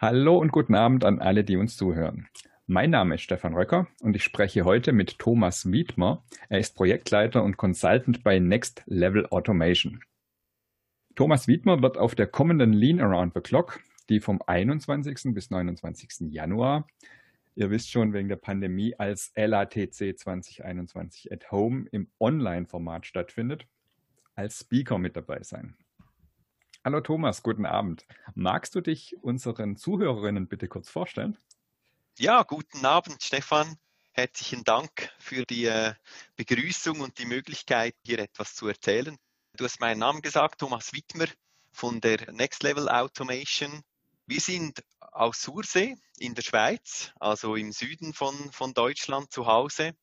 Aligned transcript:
Hallo 0.00 0.38
und 0.38 0.52
guten 0.52 0.76
Abend 0.76 1.04
an 1.04 1.18
alle, 1.18 1.42
die 1.42 1.56
uns 1.56 1.76
zuhören. 1.76 2.28
Mein 2.68 2.90
Name 2.90 3.16
ist 3.16 3.22
Stefan 3.22 3.54
Röcker 3.54 3.88
und 4.00 4.14
ich 4.14 4.22
spreche 4.22 4.64
heute 4.64 4.92
mit 4.92 5.18
Thomas 5.18 5.72
Wiedmer. 5.72 6.22
Er 6.48 6.60
ist 6.60 6.76
Projektleiter 6.76 7.42
und 7.42 7.56
Consultant 7.56 8.22
bei 8.22 8.38
Next 8.38 8.84
Level 8.86 9.26
Automation. 9.26 10.00
Thomas 11.16 11.48
Wiedmer 11.48 11.82
wird 11.82 11.98
auf 11.98 12.14
der 12.14 12.28
kommenden 12.28 12.72
Lean 12.72 13.00
Around 13.00 13.34
the 13.34 13.40
Clock, 13.40 13.80
die 14.08 14.20
vom 14.20 14.40
21. 14.46 15.34
bis 15.34 15.50
29. 15.50 16.30
Januar, 16.30 16.86
ihr 17.56 17.68
wisst 17.70 17.90
schon 17.90 18.12
wegen 18.12 18.28
der 18.28 18.36
Pandemie, 18.36 18.94
als 18.96 19.32
LATC 19.34 20.16
2021 20.16 21.32
at 21.32 21.50
Home 21.50 21.86
im 21.90 22.08
Online-Format 22.20 23.04
stattfindet, 23.04 23.66
als 24.36 24.60
Speaker 24.60 24.98
mit 24.98 25.16
dabei 25.16 25.42
sein. 25.42 25.74
Hallo 26.84 27.00
Thomas, 27.00 27.42
guten 27.42 27.66
Abend. 27.66 28.06
Magst 28.34 28.74
du 28.74 28.80
dich 28.80 29.16
unseren 29.20 29.76
Zuhörerinnen 29.76 30.46
bitte 30.46 30.68
kurz 30.68 30.88
vorstellen? 30.88 31.36
Ja, 32.18 32.44
guten 32.44 32.86
Abend, 32.86 33.22
Stefan. 33.22 33.76
Herzlichen 34.12 34.62
Dank 34.64 35.10
für 35.18 35.44
die 35.44 35.66
äh, 35.66 35.94
Begrüßung 36.36 37.00
und 37.00 37.18
die 37.18 37.26
Möglichkeit, 37.26 37.94
hier 38.04 38.20
etwas 38.20 38.54
zu 38.54 38.68
erzählen. 38.68 39.16
Du 39.56 39.64
hast 39.64 39.80
meinen 39.80 39.98
Namen 39.98 40.22
gesagt, 40.22 40.60
Thomas 40.60 40.92
Wittmer 40.92 41.26
von 41.72 42.00
der 42.00 42.32
Next 42.32 42.62
Level 42.62 42.88
Automation. 42.88 43.82
Wir 44.26 44.40
sind 44.40 44.84
aus 45.00 45.42
Sursee 45.42 45.96
in 46.18 46.34
der 46.34 46.42
Schweiz, 46.42 47.12
also 47.18 47.56
im 47.56 47.72
Süden 47.72 48.14
von, 48.14 48.34
von 48.52 48.72
Deutschland 48.72 49.32
zu 49.32 49.46
Hause 49.46 49.94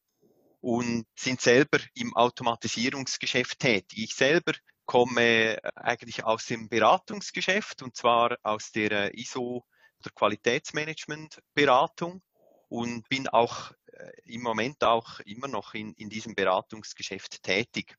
und 0.59 1.05
sind 1.15 1.39
selber 1.39 1.79
im 1.93 2.15
Automatisierungsgeschäft 2.15 3.59
tätig. 3.59 3.97
Ich 3.97 4.15
selber 4.15 4.53
komme 4.85 5.57
eigentlich 5.75 6.23
aus 6.23 6.45
dem 6.45 6.69
Beratungsgeschäft 6.69 7.81
und 7.81 7.95
zwar 7.95 8.37
aus 8.43 8.71
der 8.71 8.91
äh, 8.91 9.19
ISO 9.19 9.65
oder 9.99 10.11
Qualitätsmanagement-Beratung 10.13 12.21
und 12.69 13.07
bin 13.09 13.27
auch 13.27 13.71
äh, 13.87 14.11
im 14.25 14.41
Moment 14.41 14.83
auch 14.83 15.19
immer 15.21 15.47
noch 15.47 15.73
in, 15.73 15.93
in 15.93 16.09
diesem 16.09 16.35
Beratungsgeschäft 16.35 17.41
tätig. 17.43 17.95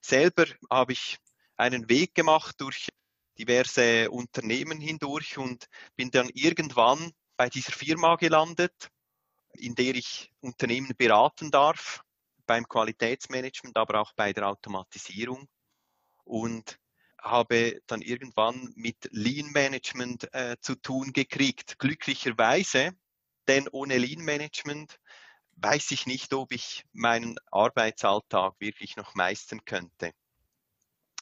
Selber 0.00 0.46
habe 0.70 0.92
ich 0.92 1.18
einen 1.56 1.88
Weg 1.88 2.14
gemacht 2.14 2.60
durch 2.60 2.88
diverse 3.38 4.10
Unternehmen 4.10 4.80
hindurch 4.80 5.38
und 5.38 5.66
bin 5.96 6.10
dann 6.10 6.28
irgendwann 6.32 7.12
bei 7.36 7.48
dieser 7.48 7.72
Firma 7.72 8.16
gelandet, 8.16 8.90
in 9.54 9.74
der 9.74 9.94
ich 9.94 10.32
Unternehmen 10.40 10.94
beraten 10.96 11.50
darf, 11.50 12.02
beim 12.46 12.66
Qualitätsmanagement, 12.66 13.76
aber 13.76 14.00
auch 14.00 14.12
bei 14.14 14.32
der 14.32 14.48
Automatisierung 14.48 15.48
und 16.28 16.78
habe 17.20 17.80
dann 17.86 18.02
irgendwann 18.02 18.72
mit 18.76 19.08
Lean 19.10 19.50
Management 19.50 20.32
äh, 20.32 20.56
zu 20.60 20.76
tun 20.76 21.12
gekriegt. 21.12 21.78
Glücklicherweise, 21.78 22.92
denn 23.48 23.66
ohne 23.68 23.98
Lean 23.98 24.24
Management 24.24 25.00
weiß 25.56 25.90
ich 25.90 26.06
nicht, 26.06 26.32
ob 26.34 26.52
ich 26.52 26.84
meinen 26.92 27.36
Arbeitsalltag 27.50 28.54
wirklich 28.60 28.96
noch 28.96 29.14
meistern 29.14 29.64
könnte. 29.64 30.12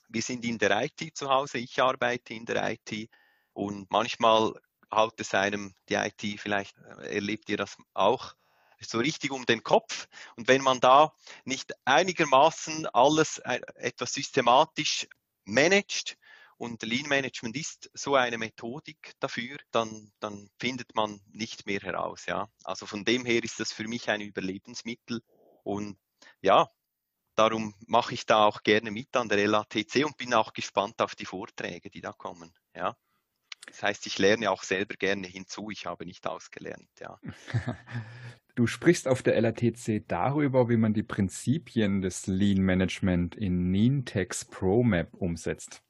Wir 0.09 0.23
sind 0.23 0.45
in 0.45 0.59
der 0.59 0.85
IT 0.85 1.17
zu 1.17 1.31
Hause, 1.31 1.59
ich 1.59 1.81
arbeite 1.81 2.35
in 2.35 2.45
der 2.45 2.71
IT 2.71 3.09
und 3.55 3.91
manchmal 3.91 4.53
haut 4.93 5.19
es 5.21 5.35
einem 5.35 5.75
die 5.89 5.95
IT, 5.95 6.41
vielleicht 6.41 6.77
äh, 6.79 7.15
erlebt 7.15 7.49
ihr 7.49 7.57
das 7.57 7.77
auch, 7.95 8.35
so 8.81 8.99
richtig 8.99 9.31
um 9.31 9.47
den 9.47 9.63
Kopf. 9.63 10.09
Und 10.37 10.49
wenn 10.49 10.63
man 10.63 10.81
da 10.81 11.13
nicht 11.45 11.73
einigermaßen 11.85 12.87
alles 12.87 13.39
äh, 13.39 13.61
etwas 13.77 14.13
systematisch 14.13 15.07
managt, 15.45 16.17
und 16.59 16.83
Lean 16.83 17.09
Management 17.09 17.57
ist 17.57 17.91
so 17.93 18.15
eine 18.15 18.39
Methodik 18.39 19.13
dafür, 19.21 19.59
dann, 19.71 20.11
dann 20.21 20.49
findet 20.59 20.95
man 20.95 21.21
nicht 21.27 21.67
mehr 21.67 21.81
heraus. 21.81 22.27
Ja. 22.27 22.49
Also 22.65 22.87
von 22.87 23.05
dem 23.05 23.27
her 23.27 23.45
ist 23.45 23.61
das 23.61 23.73
für 23.73 23.87
mich 23.87 24.09
ein 24.09 24.21
Überlebensmittel. 24.21 25.23
Und 25.65 25.99
ja, 26.41 26.69
darum 27.35 27.75
mache 27.87 28.15
ich 28.15 28.25
da 28.25 28.47
auch 28.47 28.63
gerne 28.63 28.91
mit 28.91 29.15
an 29.17 29.29
der 29.29 29.47
LATC 29.47 30.07
und 30.07 30.17
bin 30.17 30.33
auch 30.33 30.53
gespannt 30.53 31.01
auf 31.03 31.15
die 31.15 31.27
Vorträge, 31.27 31.91
die 31.91 32.01
da 32.01 32.13
kommen. 32.13 32.55
Ja. 32.75 32.97
Das 33.67 33.83
heißt, 33.83 34.07
ich 34.07 34.19
lerne 34.19 34.51
auch 34.51 34.63
selber 34.63 34.95
gerne 34.95 35.27
hinzu. 35.27 35.71
Ich 35.71 35.87
habe 35.87 36.07
nicht 36.07 36.27
ausgelernt. 36.27 36.89
Ja. 37.01 37.21
Du 38.57 38.67
sprichst 38.67 39.07
auf 39.07 39.23
der 39.23 39.39
LATC 39.39 40.09
darüber, 40.09 40.71
wie 40.71 40.79
man 40.79 40.95
die 40.95 41.03
Prinzipien 41.03 42.01
des 42.01 42.27
Lean 42.27 42.63
Management 42.63 43.35
in 43.35 43.71
Nintex 43.71 44.47
ProMap 44.47 45.13
umsetzt. 45.13 45.83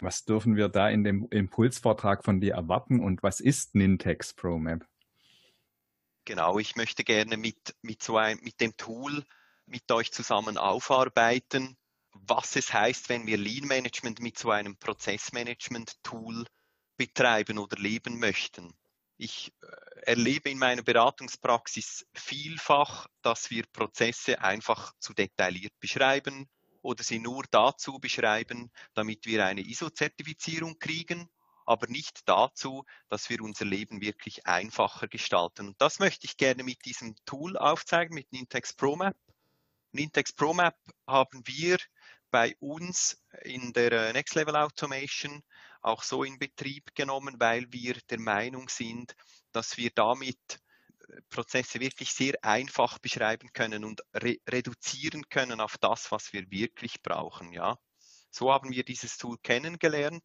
Was 0.00 0.24
dürfen 0.24 0.56
wir 0.56 0.68
da 0.68 0.90
in 0.90 1.04
dem 1.04 1.28
Impulsvortrag 1.30 2.24
von 2.24 2.40
dir 2.40 2.54
erwarten 2.54 2.98
und 2.98 3.22
was 3.22 3.38
ist 3.38 3.76
Nintex 3.76 4.34
ProMap? 4.34 4.84
Genau, 6.24 6.58
ich 6.58 6.74
möchte 6.74 7.04
gerne 7.04 7.36
mit, 7.36 7.76
mit, 7.82 8.02
so 8.02 8.16
ein, 8.16 8.40
mit 8.42 8.60
dem 8.60 8.76
Tool 8.76 9.24
mit 9.66 9.90
euch 9.92 10.10
zusammen 10.12 10.58
aufarbeiten, 10.58 11.76
was 12.12 12.56
es 12.56 12.72
heißt, 12.72 13.08
wenn 13.10 13.28
wir 13.28 13.38
Lean 13.38 13.68
Management 13.68 14.20
mit 14.20 14.36
so 14.38 14.50
einem 14.50 14.76
Prozessmanagement-Tool 14.76 16.46
betreiben 16.98 17.58
oder 17.58 17.78
leben 17.78 18.18
möchten. 18.18 18.74
Ich 19.16 19.52
äh, 19.62 20.00
erlebe 20.02 20.50
in 20.50 20.58
meiner 20.58 20.82
Beratungspraxis 20.82 22.06
vielfach, 22.12 23.06
dass 23.22 23.50
wir 23.50 23.64
Prozesse 23.72 24.40
einfach 24.42 24.92
zu 24.98 25.14
detailliert 25.14 25.72
beschreiben 25.80 26.48
oder 26.82 27.02
sie 27.02 27.18
nur 27.18 27.44
dazu 27.50 27.98
beschreiben, 27.98 28.70
damit 28.94 29.26
wir 29.26 29.46
eine 29.46 29.62
ISO-Zertifizierung 29.62 30.78
kriegen, 30.78 31.28
aber 31.66 31.86
nicht 31.88 32.28
dazu, 32.28 32.84
dass 33.08 33.28
wir 33.28 33.42
unser 33.42 33.64
Leben 33.64 34.00
wirklich 34.00 34.46
einfacher 34.46 35.08
gestalten. 35.08 35.68
Und 35.68 35.80
das 35.80 35.98
möchte 35.98 36.26
ich 36.26 36.36
gerne 36.36 36.62
mit 36.62 36.84
diesem 36.84 37.14
Tool 37.26 37.56
aufzeigen, 37.56 38.14
mit 38.14 38.32
Nintex 38.32 38.72
ProMap. 38.72 39.16
Nintex 39.92 40.32
ProMap 40.32 40.76
haben 41.06 41.42
wir 41.46 41.78
bei 42.30 42.56
uns 42.60 43.22
in 43.42 43.72
der 43.72 43.92
äh, 43.92 44.12
Next 44.12 44.34
Level 44.34 44.56
Automation 44.56 45.42
auch 45.88 46.02
so 46.02 46.22
in 46.22 46.38
Betrieb 46.38 46.94
genommen, 46.94 47.36
weil 47.38 47.72
wir 47.72 47.94
der 48.10 48.20
Meinung 48.20 48.68
sind, 48.68 49.14
dass 49.52 49.76
wir 49.76 49.90
damit 49.94 50.38
äh, 51.08 51.20
Prozesse 51.30 51.80
wirklich 51.80 52.12
sehr 52.12 52.34
einfach 52.42 52.98
beschreiben 52.98 53.52
können 53.52 53.84
und 53.84 54.02
re 54.14 54.36
reduzieren 54.48 55.28
können 55.28 55.60
auf 55.60 55.78
das, 55.78 56.12
was 56.12 56.32
wir 56.32 56.50
wirklich 56.50 57.02
brauchen. 57.02 57.52
Ja, 57.52 57.78
so 58.30 58.52
haben 58.52 58.70
wir 58.70 58.84
dieses 58.84 59.16
Tool 59.16 59.38
kennengelernt 59.42 60.24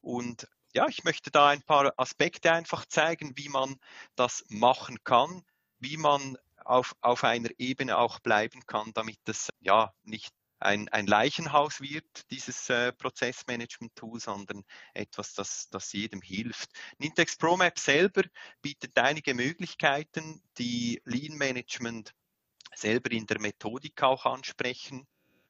und 0.00 0.46
ja, 0.74 0.86
ich 0.88 1.02
möchte 1.02 1.30
da 1.30 1.48
ein 1.48 1.62
paar 1.62 1.92
Aspekte 1.96 2.52
einfach 2.52 2.84
zeigen, 2.86 3.36
wie 3.36 3.48
man 3.48 3.76
das 4.16 4.44
machen 4.48 5.02
kann, 5.02 5.42
wie 5.78 5.96
man 5.96 6.36
auf, 6.64 6.94
auf 7.00 7.24
einer 7.24 7.48
Ebene 7.58 7.96
auch 7.96 8.20
bleiben 8.20 8.66
kann, 8.66 8.92
damit 8.92 9.18
es 9.24 9.48
ja 9.60 9.94
nicht 10.02 10.32
ein, 10.60 10.88
ein 10.88 11.06
Leichenhaus 11.06 11.80
wird, 11.80 12.30
dieses 12.30 12.68
äh, 12.70 12.92
Prozessmanagement-Tool, 12.92 14.20
sondern 14.20 14.64
etwas, 14.94 15.34
das, 15.34 15.68
das 15.70 15.92
jedem 15.92 16.20
hilft. 16.20 16.70
Nintex 16.98 17.36
ProMap 17.36 17.78
selber 17.78 18.22
bietet 18.60 18.98
einige 18.98 19.34
Möglichkeiten, 19.34 20.42
die 20.58 21.00
Lean 21.04 21.36
Management 21.36 22.14
selber 22.74 23.10
in 23.12 23.26
der 23.26 23.40
Methodik 23.40 24.02
auch 24.02 24.26
ansprechen. 24.26 25.06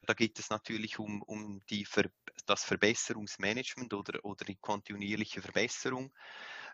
Da 0.06 0.14
geht 0.14 0.38
es 0.38 0.50
natürlich 0.50 0.98
um, 0.98 1.22
um 1.22 1.62
die 1.68 1.84
Ver 1.84 2.10
das 2.46 2.64
Verbesserungsmanagement 2.64 3.92
oder, 3.92 4.24
oder 4.24 4.44
die 4.44 4.56
kontinuierliche 4.56 5.42
Verbesserung, 5.42 6.14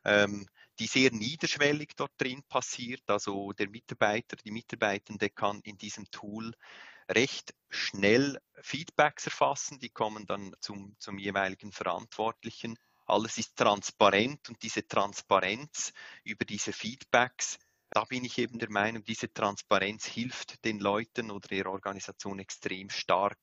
ähm, 0.04 0.46
die 0.78 0.86
sehr 0.86 1.10
niederschwellig 1.10 1.94
dort 1.96 2.12
drin 2.18 2.44
passiert. 2.48 3.02
Also 3.08 3.52
der 3.52 3.68
Mitarbeiter, 3.68 4.36
die 4.36 4.52
Mitarbeitende 4.52 5.30
kann 5.30 5.60
in 5.62 5.76
diesem 5.78 6.08
Tool 6.10 6.52
recht 7.08 7.54
schnell 7.68 8.40
Feedbacks 8.60 9.26
erfassen, 9.26 9.78
die 9.78 9.90
kommen 9.90 10.26
dann 10.26 10.54
zum, 10.60 10.96
zum 10.98 11.18
jeweiligen 11.18 11.72
Verantwortlichen. 11.72 12.78
Alles 13.06 13.36
ist 13.38 13.56
transparent 13.56 14.48
und 14.48 14.62
diese 14.62 14.86
Transparenz 14.86 15.92
über 16.22 16.44
diese 16.44 16.72
Feedbacks, 16.72 17.58
da 17.90 18.04
bin 18.04 18.24
ich 18.24 18.38
eben 18.38 18.58
der 18.58 18.70
Meinung, 18.70 19.04
diese 19.04 19.32
Transparenz 19.32 20.06
hilft 20.06 20.64
den 20.64 20.80
Leuten 20.80 21.30
oder 21.30 21.48
der 21.48 21.66
Organisation 21.66 22.38
extrem 22.38 22.90
stark, 22.90 23.38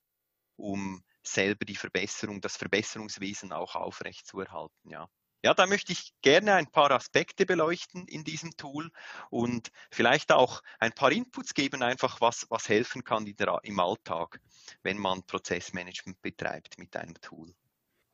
um 0.58 1.04
selber 1.24 1.66
die 1.66 1.76
Verbesserung, 1.76 2.42
das 2.42 2.58
Verbesserungswesen 2.58 3.54
auch 3.54 3.76
aufrechtzuerhalten. 3.76 4.90
Ja. 4.90 5.08
Ja, 5.44 5.56
da 5.56 5.66
möchte 5.66 5.92
ich 5.92 6.14
gerne 6.22 6.54
ein 6.54 6.68
paar 6.68 6.92
Aspekte 6.92 7.48
beleuchten 7.48 8.06
in 8.08 8.24
diesem 8.24 8.52
Tool 8.58 8.92
und 9.32 9.72
vielleicht 9.90 10.32
auch 10.32 10.62
ein 10.80 10.92
paar 10.92 11.12
Inputs 11.12 11.56
geben, 11.56 11.82
einfach 11.82 12.22
was, 12.22 12.46
was 12.50 12.70
helfen 12.70 13.04
kann 13.04 13.26
der, 13.26 13.60
im 13.64 13.80
Alltag, 13.80 14.40
wenn 14.84 15.00
man 15.00 15.24
Prozessmanagement 15.24 16.22
betreibt 16.22 16.78
mit 16.78 16.96
einem 16.96 17.16
Tool. 17.22 17.54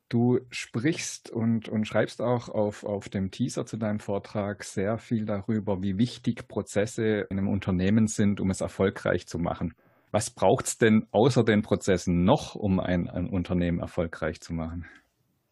Du 0.08 0.40
sprichst 0.50 1.28
und, 1.28 1.68
und 1.68 1.84
schreibst 1.84 2.22
auch 2.22 2.48
auf, 2.48 2.82
auf 2.84 3.10
dem 3.10 3.30
Teaser 3.30 3.66
zu 3.66 3.76
deinem 3.76 4.00
Vortrag 4.00 4.64
sehr 4.64 4.96
viel 4.96 5.26
darüber, 5.26 5.82
wie 5.82 5.98
wichtig 5.98 6.48
Prozesse 6.48 7.26
in 7.28 7.38
einem 7.38 7.48
Unternehmen 7.48 8.06
sind, 8.06 8.40
um 8.40 8.48
es 8.48 8.62
erfolgreich 8.62 9.26
zu 9.26 9.38
machen. 9.38 9.74
Was 10.10 10.30
braucht 10.30 10.66
es 10.66 10.78
denn 10.78 11.06
außer 11.10 11.44
den 11.44 11.60
Prozessen 11.60 12.24
noch, 12.24 12.54
um 12.54 12.80
ein, 12.80 13.10
ein 13.10 13.28
Unternehmen 13.28 13.80
erfolgreich 13.80 14.40
zu 14.40 14.54
machen? 14.54 14.86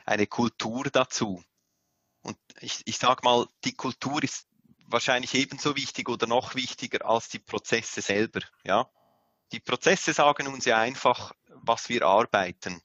Eine 0.06 0.26
Kultur 0.26 0.84
dazu. 0.90 1.42
Und 2.26 2.38
ich, 2.60 2.82
ich 2.86 2.98
sage 2.98 3.20
mal, 3.22 3.46
die 3.64 3.76
Kultur 3.76 4.20
ist 4.24 4.48
wahrscheinlich 4.88 5.32
ebenso 5.34 5.76
wichtig 5.76 6.08
oder 6.08 6.26
noch 6.26 6.56
wichtiger 6.56 7.06
als 7.06 7.28
die 7.28 7.38
Prozesse 7.38 8.02
selber. 8.02 8.40
Ja? 8.64 8.90
Die 9.52 9.60
Prozesse 9.60 10.12
sagen 10.12 10.48
uns 10.48 10.64
ja 10.64 10.76
einfach, 10.76 11.32
was 11.46 11.88
wir 11.88 12.04
arbeiten. 12.04 12.82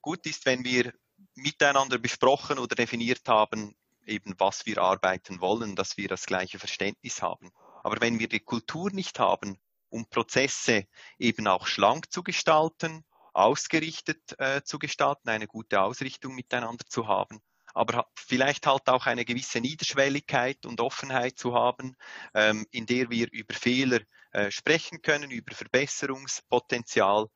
Gut 0.00 0.24
ist, 0.24 0.46
wenn 0.46 0.64
wir 0.64 0.94
miteinander 1.34 1.98
besprochen 1.98 2.58
oder 2.58 2.74
definiert 2.74 3.28
haben, 3.28 3.76
eben 4.06 4.34
was 4.38 4.64
wir 4.64 4.78
arbeiten 4.78 5.42
wollen, 5.42 5.76
dass 5.76 5.98
wir 5.98 6.08
das 6.08 6.24
gleiche 6.24 6.58
Verständnis 6.58 7.20
haben. 7.20 7.52
Aber 7.82 8.00
wenn 8.00 8.18
wir 8.18 8.30
die 8.30 8.40
Kultur 8.40 8.90
nicht 8.90 9.18
haben, 9.18 9.58
um 9.90 10.08
Prozesse 10.08 10.86
eben 11.18 11.46
auch 11.48 11.66
schlank 11.66 12.10
zu 12.10 12.22
gestalten, 12.22 13.04
ausgerichtet 13.34 14.38
äh, 14.38 14.62
zu 14.62 14.78
gestalten, 14.78 15.28
eine 15.28 15.48
gute 15.48 15.82
Ausrichtung 15.82 16.34
miteinander 16.34 16.86
zu 16.88 17.08
haben, 17.08 17.42
aber 17.74 18.08
vielleicht 18.14 18.66
halt 18.66 18.88
auch 18.88 19.06
eine 19.06 19.24
gewisse 19.24 19.60
Niederschwelligkeit 19.60 20.64
und 20.64 20.80
Offenheit 20.80 21.38
zu 21.38 21.54
haben, 21.54 21.96
ähm, 22.32 22.66
in 22.70 22.86
der 22.86 23.10
wir 23.10 23.30
über 23.32 23.54
Fehler 23.54 24.00
äh, 24.32 24.50
sprechen 24.50 25.02
können, 25.02 25.30
über 25.30 25.54
Verbesserungspotenzial, 25.54 27.26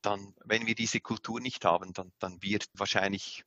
dann, 0.00 0.34
wenn 0.44 0.66
wir 0.66 0.76
diese 0.76 1.00
Kultur 1.00 1.40
nicht 1.40 1.64
haben, 1.64 1.92
dann, 1.92 2.12
dann 2.20 2.40
wird 2.40 2.66
wahrscheinlich 2.74 3.44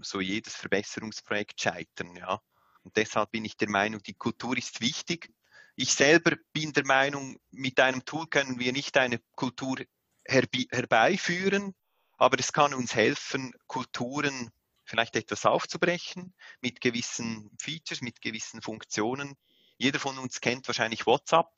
so 0.00 0.20
jedes 0.20 0.54
Verbesserungsprojekt 0.54 1.60
scheitern, 1.60 2.14
ja. 2.14 2.40
Und 2.82 2.96
deshalb 2.98 3.30
bin 3.30 3.46
ich 3.46 3.56
der 3.56 3.70
Meinung, 3.70 4.02
die 4.02 4.12
Kultur 4.12 4.58
ist 4.58 4.82
wichtig. 4.82 5.32
Ich 5.74 5.94
selber 5.94 6.36
bin 6.52 6.74
der 6.74 6.84
Meinung, 6.84 7.38
mit 7.50 7.80
einem 7.80 8.04
Tool 8.04 8.26
können 8.26 8.58
wir 8.58 8.72
nicht 8.72 8.98
eine 8.98 9.20
Kultur 9.34 9.78
herbeiführen, 10.26 11.74
aber 12.18 12.38
es 12.38 12.52
kann 12.52 12.74
uns 12.74 12.94
helfen, 12.94 13.54
Kulturen 13.66 14.50
vielleicht 14.84 15.16
etwas 15.16 15.46
aufzubrechen 15.46 16.34
mit 16.60 16.80
gewissen 16.80 17.50
Features, 17.60 18.00
mit 18.00 18.20
gewissen 18.20 18.62
Funktionen. 18.62 19.36
Jeder 19.76 19.98
von 19.98 20.18
uns 20.18 20.40
kennt 20.40 20.66
wahrscheinlich 20.68 21.06
WhatsApp 21.06 21.48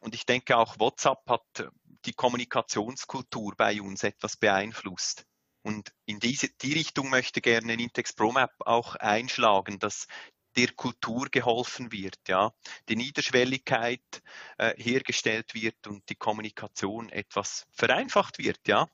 und 0.00 0.14
ich 0.14 0.26
denke 0.26 0.56
auch 0.56 0.78
WhatsApp 0.78 1.28
hat 1.28 1.70
die 2.04 2.12
Kommunikationskultur 2.12 3.54
bei 3.56 3.80
uns 3.80 4.02
etwas 4.02 4.36
beeinflusst. 4.36 5.26
Und 5.62 5.92
in 6.06 6.18
diese, 6.18 6.48
die 6.48 6.72
Richtung 6.72 7.08
möchte 7.08 7.40
gerne 7.40 7.74
Intex 7.74 8.12
ProMap 8.12 8.52
auch 8.66 8.96
einschlagen, 8.96 9.78
dass 9.78 10.08
der 10.56 10.72
Kultur 10.72 11.28
geholfen 11.30 11.92
wird, 11.92 12.18
ja, 12.26 12.52
die 12.88 12.96
Niederschwelligkeit 12.96 14.22
äh, 14.58 14.74
hergestellt 14.76 15.54
wird 15.54 15.86
und 15.86 16.08
die 16.08 16.16
Kommunikation 16.16 17.08
etwas 17.08 17.66
vereinfacht 17.72 18.38
wird, 18.38 18.58
ja. 18.66 18.88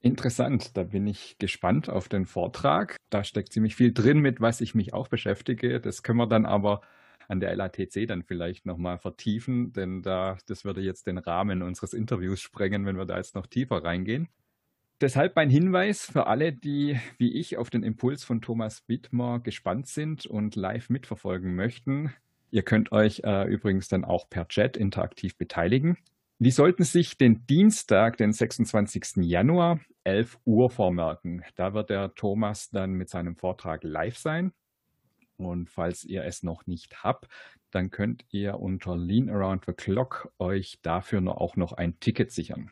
Interessant, 0.00 0.76
da 0.76 0.84
bin 0.84 1.06
ich 1.08 1.38
gespannt 1.38 1.88
auf 1.88 2.08
den 2.08 2.24
Vortrag. 2.24 2.96
Da 3.10 3.24
steckt 3.24 3.52
ziemlich 3.52 3.74
viel 3.74 3.92
drin, 3.92 4.20
mit 4.20 4.40
was 4.40 4.60
ich 4.60 4.74
mich 4.74 4.94
auch 4.94 5.08
beschäftige. 5.08 5.80
Das 5.80 6.02
können 6.04 6.18
wir 6.18 6.28
dann 6.28 6.46
aber 6.46 6.82
an 7.28 7.40
der 7.40 7.54
LATC 7.54 8.06
dann 8.06 8.22
vielleicht 8.22 8.64
nochmal 8.64 8.98
vertiefen, 8.98 9.72
denn 9.72 10.02
da, 10.02 10.38
das 10.46 10.64
würde 10.64 10.80
jetzt 10.80 11.06
den 11.06 11.18
Rahmen 11.18 11.62
unseres 11.62 11.92
Interviews 11.92 12.40
sprengen, 12.40 12.86
wenn 12.86 12.96
wir 12.96 13.04
da 13.04 13.16
jetzt 13.16 13.34
noch 13.34 13.46
tiefer 13.46 13.84
reingehen. 13.84 14.28
Deshalb 15.00 15.36
mein 15.36 15.50
Hinweis 15.50 16.06
für 16.06 16.26
alle, 16.26 16.52
die 16.52 16.98
wie 17.18 17.32
ich 17.34 17.56
auf 17.56 17.70
den 17.70 17.82
Impuls 17.82 18.24
von 18.24 18.40
Thomas 18.40 18.82
Wittmer 18.88 19.40
gespannt 19.40 19.86
sind 19.86 20.26
und 20.26 20.56
live 20.56 20.90
mitverfolgen 20.90 21.54
möchten. 21.54 22.12
Ihr 22.50 22.62
könnt 22.62 22.92
euch 22.92 23.20
äh, 23.24 23.44
übrigens 23.46 23.88
dann 23.88 24.04
auch 24.04 24.28
per 24.28 24.48
Chat 24.48 24.76
interaktiv 24.76 25.36
beteiligen. 25.36 25.98
Die 26.40 26.52
sollten 26.52 26.84
sich 26.84 27.18
den 27.18 27.46
Dienstag, 27.46 28.16
den 28.16 28.32
26. 28.32 29.16
Januar, 29.16 29.80
11 30.04 30.38
Uhr 30.44 30.70
vormerken. 30.70 31.42
Da 31.56 31.74
wird 31.74 31.90
der 31.90 32.14
Thomas 32.14 32.70
dann 32.70 32.92
mit 32.92 33.08
seinem 33.08 33.34
Vortrag 33.34 33.82
live 33.82 34.16
sein. 34.16 34.52
Und 35.36 35.68
falls 35.68 36.04
ihr 36.04 36.22
es 36.24 36.44
noch 36.44 36.68
nicht 36.68 37.02
habt, 37.02 37.26
dann 37.72 37.90
könnt 37.90 38.24
ihr 38.30 38.60
unter 38.60 38.96
Lean 38.96 39.28
Around 39.28 39.64
the 39.66 39.72
Clock 39.72 40.32
euch 40.38 40.78
dafür 40.82 41.20
auch 41.40 41.56
noch 41.56 41.72
ein 41.72 41.98
Ticket 41.98 42.30
sichern. 42.30 42.70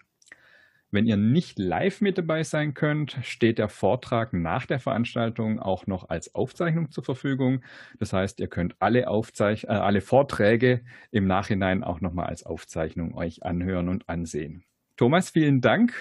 Wenn 0.90 1.06
ihr 1.06 1.16
nicht 1.16 1.58
live 1.58 2.00
mit 2.00 2.16
dabei 2.16 2.44
sein 2.44 2.72
könnt, 2.72 3.18
steht 3.22 3.58
der 3.58 3.68
Vortrag 3.68 4.32
nach 4.32 4.66
der 4.66 4.78
Veranstaltung 4.78 5.58
auch 5.58 5.86
noch 5.86 6.08
als 6.08 6.34
Aufzeichnung 6.34 6.90
zur 6.90 7.02
Verfügung. 7.02 7.64
Das 7.98 8.12
heißt, 8.12 8.38
ihr 8.38 8.48
könnt 8.48 8.76
alle, 8.78 9.08
Aufzeich 9.08 9.64
äh, 9.64 9.68
alle 9.68 10.00
Vorträge 10.00 10.84
im 11.10 11.26
Nachhinein 11.26 11.82
auch 11.82 12.00
nochmal 12.00 12.26
als 12.26 12.46
Aufzeichnung 12.46 13.14
euch 13.14 13.42
anhören 13.42 13.88
und 13.88 14.08
ansehen. 14.08 14.64
Thomas, 14.96 15.30
vielen 15.30 15.60
Dank. 15.60 15.92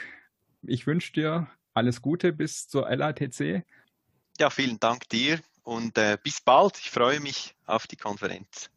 Ich 0.62 0.86
wünsche 0.86 1.14
dir 1.14 1.48
alles 1.74 2.02
Gute 2.02 2.32
bis 2.32 2.68
zur 2.68 2.90
LATC. 2.90 3.66
Ja, 4.40 4.50
vielen 4.50 4.80
Dank 4.80 5.10
dir 5.10 5.40
und 5.64 5.98
äh, 5.98 6.18
bis 6.22 6.42
bald. 6.42 6.78
Ich 6.80 6.92
freue 6.92 7.20
mich 7.20 7.56
auf 7.66 7.88
die 7.88 7.98
Konferenz. 7.98 8.70